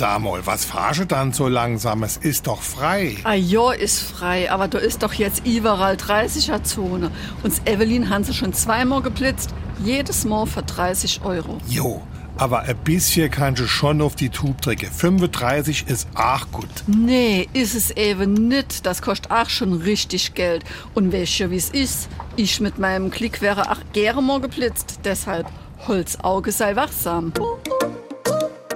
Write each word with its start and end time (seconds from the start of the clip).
Samuel, 0.00 0.46
was 0.46 0.64
fahrst 0.64 1.00
du 1.00 1.04
dann 1.04 1.34
so 1.34 1.46
langsam? 1.46 2.02
Es 2.04 2.16
ist 2.16 2.46
doch 2.46 2.62
frei. 2.62 3.18
Ah 3.24 3.34
ja, 3.34 3.70
ist 3.72 4.00
frei, 4.00 4.50
aber 4.50 4.66
da 4.66 4.78
ist 4.78 5.02
doch 5.02 5.12
jetzt 5.12 5.46
überall 5.46 5.96
30er-Zone. 5.96 7.10
Uns 7.42 7.60
Evelyn 7.66 8.08
haben 8.08 8.24
sie 8.24 8.32
schon 8.32 8.54
zweimal 8.54 9.02
geblitzt, 9.02 9.50
jedes 9.84 10.24
Mal 10.24 10.46
für 10.46 10.62
30 10.62 11.20
Euro. 11.22 11.58
Jo, 11.68 12.00
aber 12.38 12.60
ein 12.60 12.78
bisschen 12.78 13.30
kannst 13.30 13.60
du 13.60 13.66
schon 13.66 14.00
auf 14.00 14.16
die 14.16 14.30
Tube 14.30 14.62
drücken. 14.62 14.90
35 14.90 15.86
ist 15.86 16.08
auch 16.14 16.50
gut. 16.50 16.70
Nee, 16.86 17.50
ist 17.52 17.74
es 17.74 17.90
eben 17.90 18.48
nicht. 18.48 18.86
Das 18.86 19.02
kostet 19.02 19.30
auch 19.30 19.50
schon 19.50 19.74
richtig 19.74 20.32
Geld. 20.32 20.64
Und 20.94 21.12
du, 21.12 21.50
wie 21.50 21.56
es 21.56 21.68
ist? 21.68 22.08
Ich 22.36 22.58
mit 22.62 22.78
meinem 22.78 23.10
Klick 23.10 23.42
wäre 23.42 23.70
auch 23.70 23.80
gerne 23.92 24.22
mal 24.22 24.40
geblitzt. 24.40 25.00
Deshalb 25.04 25.46
Holzauge 25.86 26.52
sei 26.52 26.74
wachsam. 26.74 27.34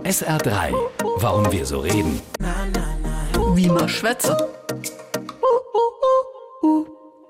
SR3. 0.04 0.74
Warum 1.16 1.50
wir 1.50 1.64
so 1.64 1.80
reden. 1.80 2.20
Wie 3.54 3.68
man 3.68 3.88
schwätze. 3.88 4.36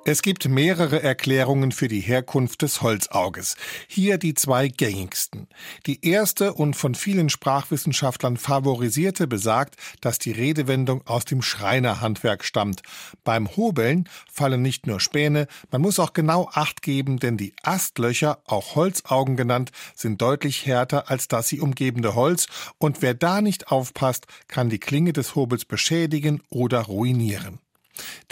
Es 0.07 0.21
gibt 0.21 0.47
mehrere 0.47 1.03
Erklärungen 1.03 1.73
für 1.73 1.89
die 1.89 2.01
Herkunft 2.01 2.61
des 2.61 2.83
Holzauges. 2.83 3.57
Hier 3.89 4.19
die 4.19 4.35
zwei 4.35 4.69
gängigsten. 4.69 5.49
Die 5.87 6.07
erste 6.07 6.53
und 6.53 6.77
von 6.77 6.95
vielen 6.95 7.31
Sprachwissenschaftlern 7.31 8.37
favorisierte 8.37 9.27
besagt, 9.27 9.77
dass 10.03 10.19
die 10.19 10.33
Redewendung 10.33 11.01
aus 11.07 11.25
dem 11.25 11.41
Schreinerhandwerk 11.41 12.45
stammt. 12.45 12.83
Beim 13.25 13.57
Hobeln 13.57 14.07
fallen 14.31 14.61
nicht 14.61 14.87
nur 14.87 15.01
Späne, 15.01 15.47
man 15.71 15.81
muss 15.81 15.99
auch 15.99 16.13
genau 16.13 16.51
Acht 16.53 16.83
geben, 16.83 17.19
denn 17.19 17.39
die 17.39 17.55
Astlöcher, 17.63 18.41
auch 18.45 18.75
Holzaugen 18.75 19.39
genannt, 19.39 19.73
sind 19.95 20.21
deutlich 20.21 20.67
härter 20.67 21.11
als 21.11 21.29
das 21.29 21.49
sie 21.49 21.61
umgebende 21.61 22.15
Holz 22.15 22.47
und 22.77 23.01
wer 23.01 23.15
da 23.15 23.41
nicht 23.41 23.69
aufpasst, 23.69 24.27
kann 24.49 24.69
die 24.69 24.81
Klinge 24.81 25.15
des 25.15 25.35
Hobels 25.35 25.65
beschädigen 25.65 26.43
oder 26.51 26.83
ruinieren. 26.83 27.64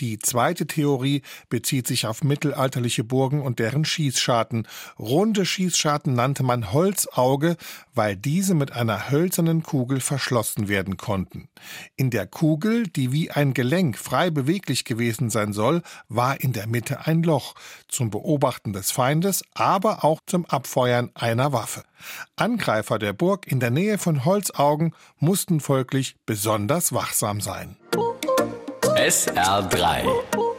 Die 0.00 0.18
zweite 0.18 0.66
Theorie 0.66 1.22
bezieht 1.48 1.86
sich 1.86 2.06
auf 2.06 2.24
mittelalterliche 2.24 3.04
Burgen 3.04 3.40
und 3.42 3.58
deren 3.58 3.84
Schießscharten. 3.84 4.66
Runde 4.98 5.46
Schießscharten 5.46 6.14
nannte 6.14 6.42
man 6.42 6.72
Holzauge, 6.72 7.56
weil 7.94 8.16
diese 8.16 8.54
mit 8.54 8.72
einer 8.72 9.10
hölzernen 9.10 9.62
Kugel 9.62 10.00
verschlossen 10.00 10.68
werden 10.68 10.96
konnten. 10.96 11.48
In 11.96 12.10
der 12.10 12.26
Kugel, 12.26 12.88
die 12.88 13.12
wie 13.12 13.30
ein 13.30 13.54
Gelenk 13.54 13.98
frei 13.98 14.30
beweglich 14.30 14.84
gewesen 14.84 15.30
sein 15.30 15.52
soll, 15.52 15.82
war 16.08 16.40
in 16.40 16.52
der 16.52 16.66
Mitte 16.66 17.06
ein 17.06 17.22
Loch 17.22 17.54
zum 17.88 18.10
Beobachten 18.10 18.72
des 18.72 18.90
Feindes, 18.90 19.42
aber 19.54 20.04
auch 20.04 20.20
zum 20.26 20.46
Abfeuern 20.46 21.10
einer 21.14 21.52
Waffe. 21.52 21.84
Angreifer 22.36 22.98
der 22.98 23.12
Burg 23.12 23.46
in 23.46 23.60
der 23.60 23.70
Nähe 23.70 23.98
von 23.98 24.24
Holzaugen 24.24 24.94
mussten 25.18 25.60
folglich 25.60 26.16
besonders 26.26 26.92
wachsam 26.92 27.40
sein. 27.40 27.76
SR3. 29.02 30.51